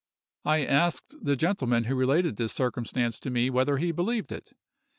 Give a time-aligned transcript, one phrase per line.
[0.45, 4.51] I asked the gentleman who related this circumstance to me whether he believed it.